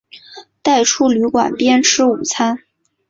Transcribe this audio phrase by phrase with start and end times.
[0.63, 2.57] 带出旅馆边吃午餐